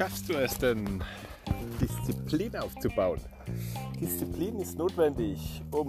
schaffst 0.00 0.30
du 0.30 0.32
es 0.32 0.56
denn, 0.56 1.04
Disziplin 1.78 2.56
aufzubauen? 2.56 3.20
Disziplin 4.00 4.58
ist 4.58 4.78
notwendig, 4.78 5.62
um 5.72 5.88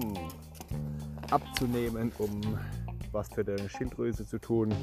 abzunehmen, 1.30 2.12
um 2.18 2.60
was 3.14 3.30
für 3.30 3.46
deine 3.46 3.70
Schilddrüse 3.70 4.28
zu 4.28 4.38
tun, 4.38 4.76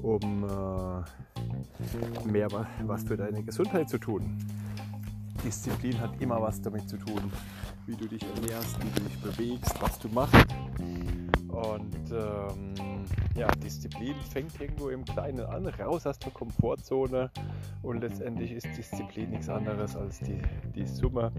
um 0.00 0.44
äh, 0.44 2.28
mehr 2.28 2.48
was 2.82 3.02
für 3.02 3.16
deine 3.16 3.42
Gesundheit 3.42 3.88
zu 3.88 3.98
tun. 3.98 4.38
Disziplin 5.44 6.00
hat 6.00 6.12
immer 6.20 6.40
was 6.40 6.62
damit 6.62 6.88
zu 6.88 6.98
tun, 6.98 7.32
wie 7.86 7.96
du 7.96 8.06
dich 8.06 8.22
ernährst, 8.22 8.78
wie 8.80 8.90
du 8.90 9.00
dich 9.08 9.18
bewegst, 9.22 9.74
was 9.82 9.98
du 9.98 10.08
machst. 10.10 10.46
Und 11.56 12.12
ähm, 12.12 12.74
ja, 13.34 13.48
Disziplin 13.64 14.14
fängt 14.30 14.60
irgendwo 14.60 14.90
im 14.90 15.06
Kleinen 15.06 15.40
an, 15.40 15.66
raus 15.66 16.06
aus 16.06 16.18
der 16.18 16.30
Komfortzone 16.32 17.30
und 17.80 18.02
letztendlich 18.02 18.52
ist 18.52 18.66
Disziplin 18.76 19.30
nichts 19.30 19.48
anderes 19.48 19.96
als 19.96 20.20
die, 20.20 20.38
die 20.74 20.86
Summe 20.86 21.32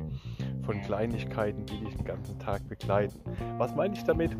von 0.64 0.82
Kleinigkeiten, 0.82 1.68
die 1.68 1.80
dich 1.82 1.96
den 1.96 2.06
ganzen 2.06 2.40
Tag 2.40 2.68
begleiten. 2.68 3.20
Was 3.60 3.76
meine 3.76 3.94
ich 3.94 4.04
damit? 4.06 4.36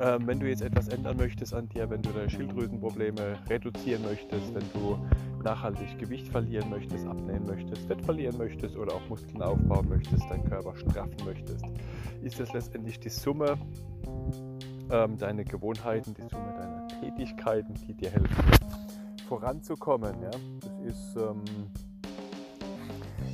Ähm, 0.00 0.26
wenn 0.26 0.40
du 0.40 0.48
jetzt 0.48 0.62
etwas 0.62 0.88
ändern 0.88 1.16
möchtest 1.16 1.54
an 1.54 1.68
dir, 1.68 1.88
wenn 1.88 2.02
du 2.02 2.10
deine 2.10 2.28
Schilddrüsenprobleme 2.28 3.38
reduzieren 3.48 4.02
möchtest, 4.02 4.52
wenn 4.52 4.64
du 4.72 4.98
nachhaltig 5.42 5.98
Gewicht 5.98 6.28
verlieren 6.28 6.70
möchtest, 6.70 7.06
abnehmen 7.06 7.46
möchtest, 7.46 7.86
Fett 7.86 8.02
verlieren 8.04 8.36
möchtest 8.38 8.76
oder 8.76 8.94
auch 8.94 9.08
Muskeln 9.08 9.42
aufbauen 9.42 9.88
möchtest, 9.88 10.28
deinen 10.30 10.44
Körper 10.44 10.76
straffen 10.76 11.24
möchtest, 11.24 11.64
ist 12.22 12.38
das 12.40 12.52
letztendlich 12.52 13.00
die 13.00 13.08
Summe 13.08 13.58
ähm, 14.90 15.16
deiner 15.18 15.44
Gewohnheiten, 15.44 16.14
die 16.14 16.22
Summe 16.22 16.54
deiner 16.56 16.88
Tätigkeiten, 17.00 17.74
die 17.74 17.94
dir 17.94 18.10
helfen, 18.10 18.36
voranzukommen. 19.28 20.20
Ja? 20.22 20.30
Das 20.60 20.78
ist 20.84 21.16
ähm, 21.16 21.42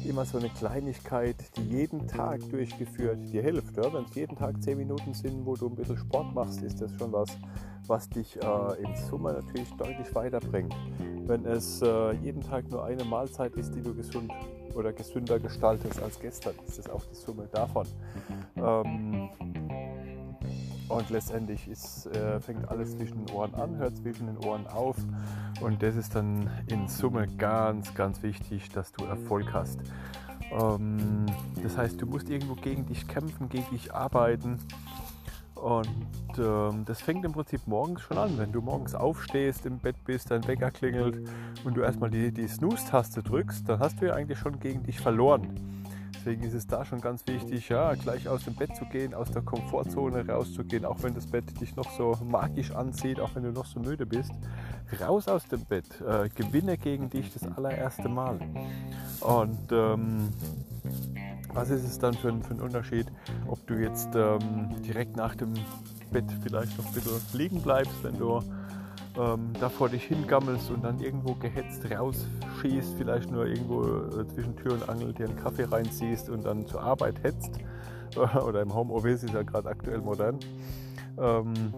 immer 0.07 0.25
so 0.25 0.39
eine 0.39 0.49
Kleinigkeit, 0.51 1.37
die 1.57 1.63
jeden 1.63 2.07
Tag 2.07 2.41
durchgeführt 2.51 3.19
dir 3.33 3.43
hilft. 3.43 3.77
Ja? 3.77 3.93
Wenn 3.93 4.05
es 4.05 4.15
jeden 4.15 4.37
Tag 4.37 4.63
10 4.63 4.79
Minuten 4.79 5.15
sind, 5.15 5.45
wo 5.47 5.57
du 5.57 5.69
ein 5.69 5.75
bisschen 5.75 5.99
Sport 5.99 6.35
machst, 6.35 6.63
ist 6.63 6.81
das 6.81 6.93
schon 6.99 7.13
was, 7.13 7.29
was 7.87 8.09
dich 8.09 8.37
äh, 8.37 8.83
in 8.83 8.95
Summe 9.09 9.33
natürlich 9.33 9.71
deutlich 9.75 10.15
weiterbringt. 10.15 10.75
Wenn 11.27 11.45
es 11.45 11.83
äh, 11.83 12.13
jeden 12.13 12.41
Tag 12.41 12.71
nur 12.71 12.85
eine 12.85 13.05
Mahlzeit 13.05 13.55
ist, 13.57 13.75
die 13.75 13.83
du 13.83 13.95
gesund 13.95 14.33
oder 14.75 14.93
gesünder 14.93 15.39
gestaltest 15.39 16.03
als 16.03 16.19
gestern, 16.19 16.55
ist 16.67 16.79
das 16.79 16.89
auch 16.89 17.05
die 17.05 17.15
Summe 17.15 17.49
davon. 17.53 17.87
Ähm, 18.57 19.29
und 20.89 21.11
letztendlich 21.11 21.69
ist, 21.69 22.06
äh, 22.06 22.41
fängt 22.41 22.69
alles 22.69 22.97
zwischen 22.97 23.25
den 23.25 23.34
Ohren 23.34 23.55
an, 23.55 23.77
hört 23.77 23.97
zwischen 23.97 24.27
den 24.27 24.39
Ohren 24.39 24.67
auf. 24.67 24.97
Und 25.61 25.83
das 25.83 25.97
ist 25.97 26.14
dann 26.14 26.50
in 26.69 26.89
Summe 26.89 27.27
ganz, 27.36 27.94
ganz 27.94 28.22
wichtig, 28.22 28.70
dass 28.70 28.92
du 28.92 29.05
Erfolg 29.05 29.53
hast. 29.53 29.81
Ähm, 30.50 31.27
das 31.62 31.77
heißt, 31.77 32.00
du 32.00 32.06
musst 32.06 32.31
irgendwo 32.31 32.55
gegen 32.55 32.86
dich 32.86 33.06
kämpfen, 33.06 33.48
gegen 33.48 33.69
dich 33.70 33.92
arbeiten. 33.92 34.59
Und 35.55 35.89
ähm, 36.39 36.84
das 36.84 37.00
fängt 37.03 37.25
im 37.25 37.33
Prinzip 37.33 37.66
morgens 37.66 38.03
schon 38.03 38.16
an. 38.16 38.39
Wenn 38.39 38.53
du 38.53 38.62
morgens 38.62 38.94
aufstehst, 38.94 39.66
im 39.66 39.78
Bett 39.78 39.97
bist, 40.05 40.31
dein 40.31 40.47
Wecker 40.47 40.70
klingelt 40.70 41.28
und 41.64 41.77
du 41.77 41.83
erstmal 41.83 42.11
die, 42.11 42.33
die 42.33 42.47
Snooze-Taste 42.47 43.22
drückst, 43.22 43.69
dann 43.69 43.81
hast 43.81 44.00
du 44.00 44.06
ja 44.06 44.14
eigentlich 44.14 44.39
schon 44.39 44.61
gegen 44.61 44.84
dich 44.84 45.00
verloren. 45.00 45.48
Deswegen 46.19 46.43
ist 46.43 46.55
es 46.55 46.67
da 46.67 46.85
schon 46.85 47.01
ganz 47.01 47.25
wichtig, 47.29 47.69
ja, 47.69 47.95
gleich 47.95 48.29
aus 48.29 48.45
dem 48.45 48.55
Bett 48.55 48.75
zu 48.75 48.85
gehen, 48.87 49.15
aus 49.15 49.31
der 49.31 49.43
Komfortzone 49.43 50.27
rauszugehen, 50.27 50.85
auch 50.85 51.01
wenn 51.03 51.15
das 51.15 51.29
Bett 51.29 51.61
dich 51.61 51.77
noch 51.77 51.89
so 51.97 52.19
magisch 52.25 52.73
anzieht, 52.73 53.21
auch 53.21 53.37
wenn 53.37 53.45
du 53.45 53.53
noch 53.53 53.67
so 53.67 53.79
müde 53.79 54.05
bist. 54.05 54.33
Raus 55.01 55.29
aus 55.29 55.47
dem 55.47 55.65
Bett, 55.65 55.87
äh, 56.01 56.29
gewinne 56.29 56.77
gegen 56.77 57.09
dich 57.09 57.33
das 57.33 57.45
allererste 57.47 58.09
Mal. 58.09 58.41
Und 59.21 59.71
ähm, 59.71 60.31
was 61.55 61.71
ist 61.71 61.84
es 61.84 61.99
dann 62.01 62.15
für 62.15 62.28
ein, 62.28 62.43
für 62.43 62.55
ein 62.55 62.61
Unterschied, 62.62 63.07
ob 63.47 63.65
du 63.69 63.75
jetzt 63.75 64.09
ähm, 64.17 64.71
direkt 64.83 65.17
nach 65.17 65.37
dem 65.37 65.55
Bett 66.11 66.27
vielleicht 66.43 66.77
noch 66.78 66.87
ein 66.87 66.93
bisschen 66.95 67.21
liegen 67.33 67.62
bleibst, 67.62 68.03
wenn 68.03 68.19
du 68.19 68.43
ähm, 69.17 69.53
da 69.61 69.69
vor 69.69 69.89
dich 69.89 70.03
hingammelst 70.03 70.71
und 70.71 70.83
dann 70.83 70.99
irgendwo 71.01 71.34
gehetzt 71.34 71.89
rausschießt, 72.59 72.95
vielleicht 72.97 73.31
nur 73.31 73.47
irgendwo 73.47 73.85
äh, 73.85 74.27
zwischen 74.29 74.57
Tür 74.57 74.73
und 74.75 74.89
Angel 74.89 75.13
dir 75.13 75.27
einen 75.27 75.37
Kaffee 75.37 75.65
reinziehst 75.65 76.29
und 76.29 76.45
dann 76.45 76.67
zur 76.67 76.83
Arbeit 76.83 77.23
hetzt. 77.23 77.59
Oder 78.17 78.63
im 78.63 78.75
Homeoffice 78.75 79.25
ist 79.25 79.35
ja 79.35 79.43
gerade 79.43 79.69
aktuell 79.69 79.99
modern. 79.99 80.39
Ähm, 81.19 81.75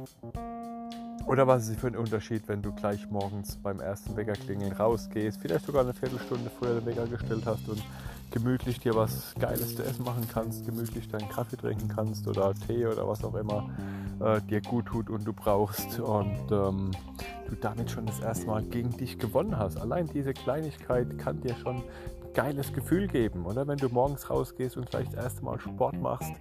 oder 1.27 1.47
was 1.47 1.69
ist 1.69 1.79
für 1.79 1.87
ein 1.87 1.97
Unterschied, 1.97 2.49
wenn 2.49 2.63
du 2.63 2.73
gleich 2.73 3.09
morgens 3.11 3.57
beim 3.57 3.79
ersten 3.79 4.17
Weckerklingeln 4.17 4.73
rausgehst, 4.73 5.39
vielleicht 5.41 5.67
sogar 5.67 5.83
eine 5.83 5.93
Viertelstunde 5.93 6.51
vorher 6.51 6.81
den 6.81 6.87
Wecker 6.87 7.07
gestellt 7.07 7.45
hast 7.47 7.69
und 7.69 7.83
gemütlich 8.31 8.81
dir 8.81 8.95
was 8.95 9.35
Geiles 9.39 9.77
zu 9.77 9.85
essen 9.85 10.05
machen 10.05 10.27
kannst, 10.33 10.67
gemütlich 10.67 11.09
deinen 11.09 11.29
Kaffee 11.29 11.57
trinken 11.57 11.89
kannst 11.89 12.27
oder 12.27 12.53
Tee 12.55 12.87
oder 12.87 13.07
was 13.07 13.23
auch 13.23 13.35
immer 13.35 13.69
äh, 14.21 14.41
dir 14.43 14.61
gut 14.61 14.87
tut 14.87 15.11
und 15.11 15.25
du 15.25 15.33
brauchst 15.33 16.01
und 16.01 16.51
ähm, 16.51 16.91
du 17.51 17.57
damit 17.57 17.91
schon 17.91 18.07
das 18.07 18.21
erste 18.21 18.47
Mal 18.47 18.63
gegen 18.63 18.91
dich 18.97 19.19
gewonnen 19.19 19.59
hast. 19.59 19.77
Allein 19.77 20.07
diese 20.07 20.33
Kleinigkeit 20.33 21.19
kann 21.19 21.41
dir 21.41 21.55
schon 21.57 21.77
ein 21.77 21.83
geiles 22.33 22.73
Gefühl 22.73 23.09
geben, 23.09 23.45
oder? 23.45 23.67
Wenn 23.67 23.79
du 23.79 23.89
morgens 23.89 24.31
rausgehst 24.31 24.77
und 24.77 24.89
gleich 24.89 25.07
das 25.11 25.25
erste 25.25 25.45
Mal 25.45 25.59
Sport 25.59 26.01
machst, 26.01 26.33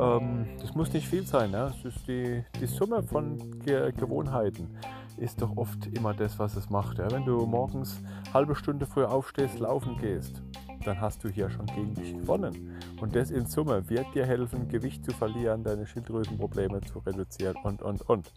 ähm, 0.00 0.46
das 0.60 0.74
muss 0.74 0.92
nicht 0.92 1.08
viel 1.08 1.26
sein, 1.26 1.50
ja? 1.52 1.66
das 1.68 1.84
ist 1.84 2.06
die, 2.06 2.44
die 2.60 2.66
Summe 2.66 3.02
von 3.02 3.60
Ge 3.60 3.92
Gewohnheiten 3.92 4.68
ist 5.16 5.40
doch 5.40 5.56
oft 5.56 5.86
immer 5.96 6.12
das, 6.12 6.38
was 6.38 6.56
es 6.56 6.70
macht. 6.70 6.98
Ja? 6.98 7.10
Wenn 7.10 7.24
du 7.24 7.46
morgens 7.46 8.00
halbe 8.32 8.54
Stunde 8.54 8.86
früher 8.86 9.10
aufstehst, 9.10 9.58
laufen 9.58 9.96
gehst, 9.98 10.42
dann 10.84 11.00
hast 11.00 11.24
du 11.24 11.28
hier 11.28 11.50
schon 11.50 11.66
gegen 11.66 11.94
dich 11.94 12.16
gewonnen. 12.16 12.78
Und 13.00 13.16
das 13.16 13.30
in 13.30 13.46
Summe 13.46 13.88
wird 13.88 14.14
dir 14.14 14.26
helfen, 14.26 14.68
Gewicht 14.68 15.04
zu 15.04 15.12
verlieren, 15.12 15.64
deine 15.64 15.86
Schilddrüsenprobleme 15.86 16.80
zu 16.82 16.98
reduzieren 17.00 17.56
und, 17.62 17.82
und, 17.82 18.02
und. 18.02 18.32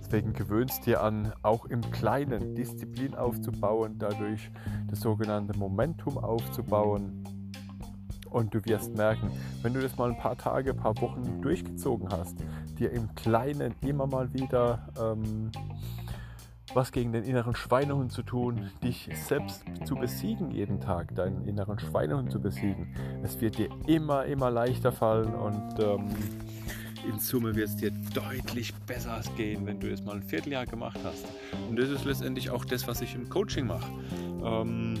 Deswegen 0.00 0.32
gewöhnst 0.32 0.86
dir 0.86 1.02
an, 1.02 1.32
auch 1.42 1.66
im 1.66 1.80
Kleinen 1.90 2.54
Disziplin 2.54 3.14
aufzubauen, 3.14 3.96
dadurch 3.98 4.50
das 4.88 5.00
sogenannte 5.00 5.56
Momentum 5.58 6.18
aufzubauen. 6.18 7.24
Und 8.30 8.52
du 8.52 8.64
wirst 8.64 8.96
merken, 8.96 9.30
wenn 9.62 9.74
du 9.74 9.80
das 9.80 9.96
mal 9.96 10.10
ein 10.10 10.18
paar 10.18 10.36
Tage, 10.36 10.70
ein 10.70 10.76
paar 10.76 11.00
Wochen 11.00 11.40
durchgezogen 11.40 12.08
hast, 12.10 12.36
dir 12.78 12.90
im 12.90 13.14
Kleinen 13.14 13.74
immer 13.80 14.08
mal 14.08 14.32
wieder 14.34 14.88
ähm, 15.00 15.52
was 16.74 16.92
gegen 16.92 17.12
den 17.12 17.24
inneren 17.24 17.54
Schweinehund 17.54 18.12
zu 18.12 18.22
tun, 18.22 18.70
dich 18.82 19.08
selbst 19.26 19.64
zu 19.84 19.94
besiegen 19.94 20.50
jeden 20.50 20.80
Tag, 20.80 21.14
deinen 21.14 21.46
inneren 21.46 21.78
Schweinehund 21.78 22.30
zu 22.30 22.40
besiegen. 22.40 22.94
Es 23.22 23.40
wird 23.40 23.58
dir 23.58 23.68
immer, 23.86 24.24
immer 24.24 24.50
leichter 24.50 24.92
fallen 24.92 25.34
und 25.34 25.78
ähm, 25.78 26.08
in 27.08 27.18
Summe 27.18 27.54
wird 27.54 27.68
es 27.68 27.76
dir 27.76 27.90
deutlich 28.14 28.74
besser 28.86 29.20
gehen, 29.36 29.66
wenn 29.66 29.78
du 29.78 29.90
es 29.90 30.02
mal 30.02 30.16
ein 30.16 30.22
Vierteljahr 30.22 30.66
gemacht 30.66 30.98
hast. 31.04 31.26
Und 31.68 31.78
das 31.78 31.90
ist 31.90 32.04
letztendlich 32.04 32.50
auch 32.50 32.64
das, 32.64 32.86
was 32.88 33.00
ich 33.02 33.14
im 33.14 33.28
Coaching 33.28 33.66
mache. 33.66 33.90
Ähm, 34.42 34.94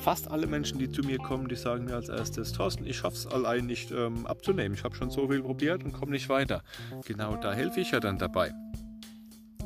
fast 0.00 0.30
alle 0.30 0.46
Menschen, 0.46 0.78
die 0.78 0.90
zu 0.90 1.02
mir 1.02 1.18
kommen, 1.18 1.48
die 1.48 1.54
sagen 1.54 1.84
mir 1.84 1.94
als 1.94 2.08
erstes, 2.08 2.52
Thorsten, 2.52 2.84
ich 2.86 2.96
schaffe 2.96 3.16
es 3.16 3.26
allein 3.26 3.66
nicht 3.66 3.92
ähm, 3.92 4.26
abzunehmen. 4.26 4.74
Ich 4.74 4.84
habe 4.84 4.96
schon 4.96 5.10
so 5.10 5.28
viel 5.28 5.42
probiert 5.42 5.84
und 5.84 5.92
komme 5.92 6.12
nicht 6.12 6.28
weiter. 6.28 6.62
Genau 7.06 7.36
da 7.36 7.52
helfe 7.52 7.80
ich 7.80 7.92
ja 7.92 8.00
dann 8.00 8.18
dabei 8.18 8.52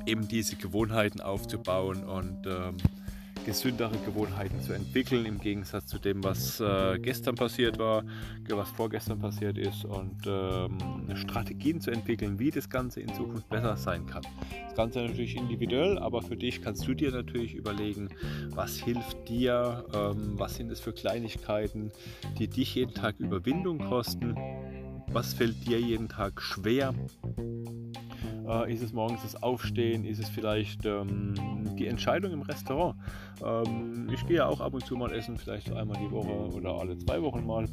eben 0.07 0.29
diese 0.29 0.57
Gewohnheiten 0.57 1.21
aufzubauen 1.21 2.05
und 2.05 2.47
ähm, 2.47 2.77
gesündere 3.47 3.97
Gewohnheiten 4.05 4.61
zu 4.61 4.73
entwickeln, 4.73 5.25
im 5.25 5.39
Gegensatz 5.39 5.87
zu 5.87 6.01
dem, 6.01 6.25
was 6.25 6.59
äh, 6.59 6.99
gestern 6.99 7.37
passiert 7.37 7.79
war, 7.79 8.05
was 8.49 8.69
vorgestern 8.71 9.21
passiert 9.21 9.57
ist 9.57 9.85
und 9.85 10.17
ähm, 10.27 10.77
Strategien 11.15 11.81
zu 11.81 11.93
entwickeln, 11.93 12.41
wie 12.41 12.51
das 12.51 12.69
Ganze 12.69 13.01
in 13.01 13.15
Zukunft 13.15 13.49
besser 13.49 13.77
sein 13.77 14.05
kann. 14.07 14.23
Das 14.65 14.75
Ganze 14.75 15.01
natürlich 15.01 15.37
individuell, 15.37 15.97
aber 15.97 16.23
für 16.23 16.37
dich 16.37 16.61
kannst 16.61 16.89
du 16.89 16.95
dir 16.95 17.13
natürlich 17.13 17.55
überlegen, 17.55 18.09
was 18.51 18.79
hilft 18.79 19.29
dir, 19.29 19.85
ähm, 19.95 20.37
was 20.37 20.57
sind 20.57 20.73
es 20.73 20.81
für 20.81 20.93
Kleinigkeiten, 20.93 21.93
die 22.41 22.49
dich 22.49 22.75
jeden 22.75 22.95
Tag 22.95 23.21
Überwindung 23.21 23.79
kosten, 23.79 24.35
was 25.13 25.35
fällt 25.35 25.69
dir 25.69 25.79
jeden 25.81 26.09
Tag 26.09 26.43
schwer 26.43 26.93
äh, 28.49 28.73
ist 28.73 28.83
es 28.83 28.93
morgens 28.93 29.23
das 29.23 29.43
Aufstehen? 29.43 30.05
Ist 30.05 30.19
es 30.19 30.29
vielleicht 30.29 30.85
ähm, 30.87 31.35
die 31.79 31.87
Entscheidung 31.87 32.33
im 32.33 32.43
Restaurant? 32.43 32.97
Ähm, 33.45 34.09
ich 34.13 34.27
gehe 34.27 34.39
ja 34.39 34.47
auch 34.47 34.61
ab 34.61 34.75
und 34.75 34.85
zu 34.85 34.97
mal 34.97 35.13
essen, 35.13 35.37
vielleicht 35.37 35.73
einmal 35.73 35.99
die 35.99 36.11
Woche 36.11 36.55
oder 36.55 36.75
alle 36.75 36.97
zwei 36.99 37.21
Wochen 37.23 37.47
mal. 37.47 37.69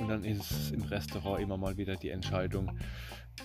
Und 0.00 0.08
dann 0.08 0.24
ist 0.24 0.50
es 0.50 0.70
im 0.70 0.82
Restaurant 0.82 1.40
immer 1.40 1.56
mal 1.56 1.76
wieder 1.76 1.96
die 1.96 2.10
Entscheidung, 2.10 2.70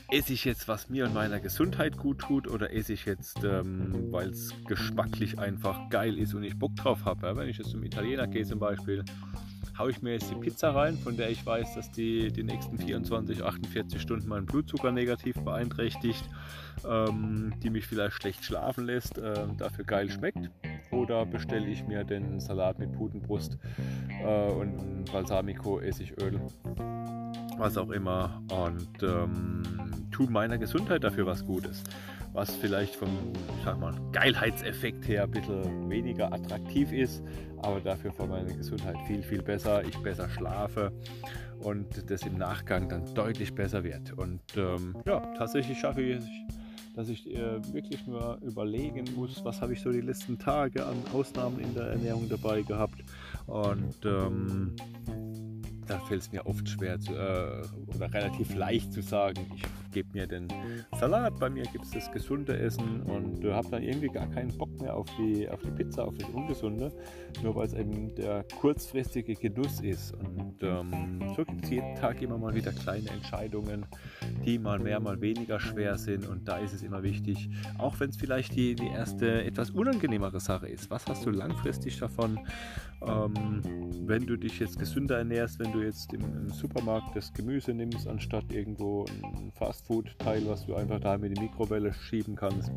esse 0.09 0.33
ich 0.33 0.45
jetzt, 0.45 0.67
was 0.67 0.89
mir 0.89 1.05
und 1.05 1.13
meiner 1.13 1.39
Gesundheit 1.39 1.97
gut 1.97 2.19
tut, 2.19 2.49
oder 2.49 2.73
esse 2.73 2.93
ich 2.93 3.05
jetzt, 3.05 3.43
ähm, 3.43 4.11
weil 4.11 4.29
es 4.29 4.53
geschmacklich 4.67 5.39
einfach 5.39 5.89
geil 5.89 6.17
ist 6.17 6.33
und 6.33 6.43
ich 6.43 6.57
Bock 6.57 6.75
drauf 6.75 7.05
habe. 7.05 7.27
Ja, 7.27 7.35
wenn 7.35 7.49
ich 7.49 7.57
jetzt 7.57 7.71
zum 7.71 7.83
Italiener 7.83 8.27
gehe 8.27 8.45
zum 8.45 8.59
Beispiel, 8.59 9.03
haue 9.77 9.89
ich 9.91 10.01
mir 10.01 10.13
jetzt 10.13 10.29
die 10.29 10.35
Pizza 10.35 10.75
rein, 10.75 10.97
von 10.97 11.17
der 11.17 11.29
ich 11.29 11.45
weiß, 11.45 11.75
dass 11.75 11.91
die 11.91 12.31
die 12.31 12.43
nächsten 12.43 12.77
24, 12.77 13.43
48 13.43 14.01
Stunden 14.01 14.27
meinen 14.27 14.45
Blutzucker 14.45 14.91
negativ 14.91 15.35
beeinträchtigt, 15.39 16.23
ähm, 16.87 17.53
die 17.63 17.69
mich 17.69 17.87
vielleicht 17.87 18.13
schlecht 18.13 18.43
schlafen 18.43 18.85
lässt, 18.85 19.17
äh, 19.17 19.47
dafür 19.57 19.85
geil 19.85 20.09
schmeckt. 20.09 20.49
oder 20.91 21.25
bestelle 21.25 21.67
ich 21.67 21.87
mir 21.87 22.03
den 22.03 22.39
Salat 22.39 22.77
mit 22.77 22.91
Putenbrust 22.91 23.57
äh, 24.23 24.51
und 24.51 25.05
Balsamico, 25.11 25.79
Essigöl, 25.79 26.39
was 27.57 27.77
auch 27.77 27.89
immer 27.89 28.41
und 28.51 29.03
ähm, 29.03 29.63
tue 30.11 30.29
meiner 30.29 30.57
Gesundheit 30.57 31.03
dafür 31.03 31.25
was 31.25 31.45
Gutes 31.45 31.83
was 32.33 32.55
vielleicht 32.55 32.95
vom 32.95 33.09
sag 33.63 33.79
mal, 33.79 33.93
Geilheitseffekt 34.11 35.07
her 35.07 35.23
ein 35.23 35.31
bisschen 35.31 35.89
weniger 35.89 36.33
attraktiv 36.33 36.91
ist, 36.91 37.23
aber 37.57 37.79
dafür 37.79 38.11
für 38.11 38.25
meine 38.25 38.53
Gesundheit 38.53 38.97
viel, 39.07 39.21
viel 39.21 39.41
besser. 39.41 39.83
Ich 39.85 39.97
besser 39.99 40.27
schlafe 40.29 40.91
und 41.59 42.09
das 42.09 42.23
im 42.23 42.37
Nachgang 42.37 42.89
dann 42.89 43.13
deutlich 43.13 43.53
besser 43.53 43.83
wird. 43.83 44.11
Und 44.17 44.41
ähm, 44.57 44.95
ja, 45.05 45.19
tatsächlich 45.37 45.77
schaffe 45.79 46.01
ich 46.01 46.17
es, 46.17 46.25
dass 46.95 47.09
ich 47.09 47.33
äh, 47.33 47.73
wirklich 47.73 48.05
nur 48.07 48.39
überlegen 48.41 49.05
muss, 49.15 49.43
was 49.45 49.61
habe 49.61 49.73
ich 49.73 49.81
so 49.81 49.91
die 49.91 50.01
letzten 50.01 50.37
Tage 50.37 50.85
an 50.85 50.95
Ausnahmen 51.13 51.59
in 51.59 51.73
der 51.73 51.85
Ernährung 51.85 52.27
dabei 52.29 52.63
gehabt. 52.63 53.03
Und 53.45 54.05
ähm, 54.05 54.75
da 55.87 55.99
fällt 55.99 56.21
es 56.21 56.31
mir 56.31 56.45
oft 56.45 56.67
schwer 56.67 56.99
zu, 56.99 57.13
äh, 57.13 57.61
oder 57.95 58.13
relativ 58.13 58.55
leicht 58.55 58.93
zu 58.93 59.01
sagen, 59.01 59.45
ich 59.55 59.63
gebe 59.93 60.09
mir 60.13 60.27
den 60.27 60.47
Salat, 60.99 61.39
bei 61.39 61.49
mir 61.49 61.63
gibt 61.63 61.85
es 61.85 61.91
das 61.91 62.11
gesunde 62.11 62.57
Essen 62.57 63.03
und 63.03 63.45
äh, 63.45 63.53
habe 63.53 63.69
dann 63.69 63.83
irgendwie 63.83 64.09
gar 64.09 64.27
keinen 64.27 64.55
Bock 64.57 64.69
mehr 64.81 64.95
auf 64.95 65.07
die, 65.17 65.47
auf 65.47 65.61
die 65.61 65.71
Pizza, 65.71 66.05
auf 66.05 66.17
das 66.17 66.29
Ungesunde, 66.29 66.91
nur 67.41 67.55
weil 67.55 67.67
es 67.67 67.73
eben 67.73 68.13
der 68.15 68.45
kurzfristige 68.59 69.35
Genuss 69.35 69.79
ist. 69.79 70.13
Und 70.13 70.55
ähm, 70.61 71.21
so 71.35 71.45
gibt 71.45 71.63
es 71.63 71.69
jeden 71.69 71.95
Tag 71.95 72.21
immer 72.21 72.37
mal 72.37 72.53
wieder 72.55 72.71
kleine 72.71 73.09
Entscheidungen, 73.09 73.85
die 74.45 74.57
mal 74.59 74.79
mehr, 74.79 74.99
mal 74.99 75.21
weniger 75.21 75.59
schwer 75.59 75.97
sind 75.97 76.27
und 76.27 76.47
da 76.47 76.57
ist 76.57 76.73
es 76.73 76.81
immer 76.81 77.03
wichtig, 77.03 77.49
auch 77.77 77.99
wenn 77.99 78.09
es 78.09 78.17
vielleicht 78.17 78.55
die, 78.55 78.75
die 78.75 78.87
erste 78.87 79.43
etwas 79.43 79.69
unangenehmere 79.69 80.39
Sache 80.39 80.67
ist, 80.67 80.89
was 80.89 81.05
hast 81.07 81.25
du 81.25 81.29
langfristig 81.29 81.99
davon, 81.99 82.39
ähm, 83.05 83.61
wenn 84.05 84.25
du 84.25 84.37
dich 84.37 84.59
jetzt 84.59 84.79
gesünder 84.79 85.17
ernährst, 85.17 85.59
wenn 85.59 85.71
du 85.71 85.81
jetzt 85.81 86.13
im, 86.13 86.21
im, 86.21 86.49
Supermarkt 86.49 87.15
das 87.15 87.33
Gemüse 87.33 87.73
nimmst, 87.73 88.07
anstatt 88.07 88.51
irgendwo 88.51 89.05
ein 89.05 89.51
Fastfood-Teil, 89.83 90.47
was 90.47 90.65
du 90.65 90.75
einfach 90.75 90.99
da 90.99 91.17
mit 91.17 91.37
die 91.37 91.41
Mikrowelle 91.41 91.93
schieben 91.93 92.35
kannst. 92.35 92.71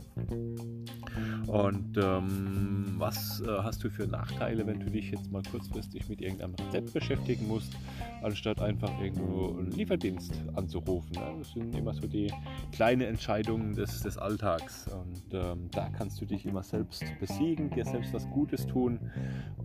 Und 1.47 1.97
ähm, 1.97 2.95
was 2.99 3.41
äh, 3.41 3.47
hast 3.63 3.83
du 3.85 3.91
für 3.91 4.07
Nachteile, 4.07 4.67
wenn 4.67 4.81
du 4.81 4.91
dich 4.91 5.11
jetzt 5.11 5.31
mal 5.31 5.43
kurzfristig 5.51 6.09
mit 6.09 6.21
irgendeinem 6.21 6.55
Rezept 6.55 6.93
beschäftigen 6.93 7.47
musst, 7.47 7.77
anstatt 8.23 8.61
einfach 8.61 8.91
irgendwo 9.01 9.57
einen 9.59 9.71
Lieferdienst 9.71 10.35
anzurufen? 10.55 11.13
Ne? 11.13 11.37
Das 11.39 11.53
sind 11.53 11.75
immer 11.75 11.95
so 11.95 12.07
die 12.07 12.33
kleinen 12.73 13.03
Entscheidungen 13.03 13.75
des, 13.75 14.03
des 14.03 14.19
Alltags. 14.19 14.89
Und 14.89 15.23
ähm, 15.33 15.69
da 15.71 15.89
kannst 15.91 16.21
du 16.21 16.27
dich 16.27 16.45
immer 16.47 16.63
selbst 16.63 17.05
besiegen, 17.21 17.71
dir 17.71 17.85
selbst 17.85 18.13
was 18.13 18.29
Gutes 18.31 18.67
tun 18.67 18.99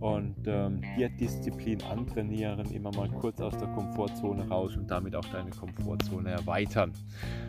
und 0.00 0.36
ähm, 0.46 0.80
dir 0.96 1.08
Disziplin 1.08 1.82
antrainieren, 1.82 2.70
immer 2.72 2.92
mal 2.94 3.08
kurz 3.10 3.40
aus 3.40 3.56
der 3.56 3.68
Komfortzone 3.68 4.48
raus 4.48 4.76
und 4.76 4.90
damit 4.90 5.16
auch 5.16 5.24
deine 5.26 5.50
Komfortzone 5.50 6.30
erweitern. 6.30 6.92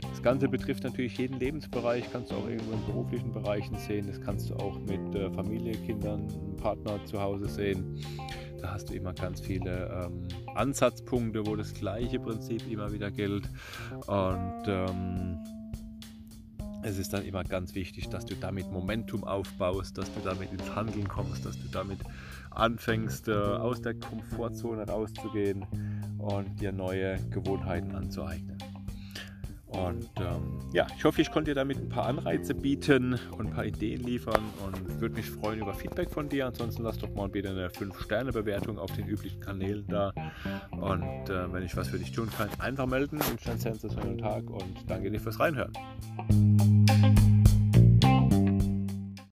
Das 0.09 0.21
Ganze 0.21 0.47
betrifft 0.47 0.83
natürlich 0.83 1.17
jeden 1.17 1.39
Lebensbereich, 1.39 2.05
kannst 2.11 2.31
du 2.31 2.35
auch 2.35 2.47
irgendwo 2.47 2.73
in 2.73 2.85
beruflichen 2.85 3.33
Bereichen 3.33 3.77
sehen, 3.77 4.07
das 4.07 4.21
kannst 4.21 4.49
du 4.49 4.55
auch 4.55 4.79
mit 4.79 5.15
äh, 5.15 5.29
Familie, 5.31 5.73
Kindern, 5.73 6.27
Partner 6.57 7.03
zu 7.05 7.19
Hause 7.19 7.49
sehen. 7.49 7.99
Da 8.61 8.71
hast 8.71 8.89
du 8.89 8.93
immer 8.93 9.13
ganz 9.13 9.41
viele 9.41 10.05
ähm, 10.05 10.27
Ansatzpunkte, 10.55 11.45
wo 11.45 11.57
das 11.57 11.73
gleiche 11.73 12.19
Prinzip 12.19 12.65
immer 12.71 12.93
wieder 12.93 13.11
gilt. 13.11 13.49
Und 14.07 14.63
ähm, 14.67 15.37
es 16.83 16.97
ist 16.97 17.13
dann 17.13 17.25
immer 17.25 17.43
ganz 17.43 17.75
wichtig, 17.75 18.09
dass 18.09 18.25
du 18.25 18.35
damit 18.35 18.71
Momentum 18.71 19.23
aufbaust, 19.23 19.97
dass 19.97 20.13
du 20.13 20.21
damit 20.21 20.51
ins 20.51 20.75
Handeln 20.75 21.07
kommst, 21.07 21.45
dass 21.45 21.61
du 21.61 21.67
damit 21.71 21.99
anfängst, 22.51 23.27
äh, 23.27 23.33
aus 23.33 23.81
der 23.81 23.95
Komfortzone 23.95 24.87
rauszugehen 24.87 25.65
und 26.17 26.59
dir 26.61 26.71
neue 26.71 27.17
Gewohnheiten 27.29 27.95
anzueignen. 27.95 28.57
Und 29.73 30.09
ähm, 30.19 30.59
ja, 30.71 30.87
ich 30.95 31.03
hoffe, 31.03 31.21
ich 31.21 31.31
konnte 31.31 31.51
dir 31.51 31.55
damit 31.55 31.77
ein 31.77 31.89
paar 31.89 32.05
Anreize 32.05 32.53
bieten 32.53 33.19
und 33.37 33.47
ein 33.47 33.53
paar 33.53 33.65
Ideen 33.65 34.03
liefern 34.03 34.43
und 34.65 35.01
würde 35.01 35.15
mich 35.15 35.29
freuen 35.29 35.59
über 35.59 35.73
Feedback 35.73 36.09
von 36.09 36.29
dir. 36.29 36.47
Ansonsten 36.47 36.83
lass 36.83 36.97
doch 36.97 37.13
mal 37.13 37.27
bitte 37.27 37.49
eine 37.49 37.69
5-Sterne-Bewertung 37.69 38.77
auf 38.77 38.91
den 38.95 39.07
üblichen 39.07 39.39
Kanälen 39.39 39.85
da. 39.87 40.13
Und 40.71 41.29
äh, 41.29 41.51
wenn 41.51 41.63
ich 41.63 41.75
was 41.75 41.87
für 41.87 41.97
dich 41.97 42.11
tun 42.11 42.29
kann, 42.37 42.49
einfach 42.59 42.85
melden. 42.85 43.19
Ich 43.21 43.47
wünsche 43.47 43.69
dir 43.69 44.01
einen 44.01 44.17
Tag 44.17 44.49
und 44.49 44.75
danke 44.87 45.09
dir 45.09 45.19
fürs 45.19 45.39
Reinhören. 45.39 45.73